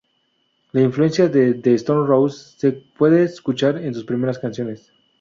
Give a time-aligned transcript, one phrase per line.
[0.71, 4.91] La influencia de The Stone Roses se puede escuchar en sus primeras canciones.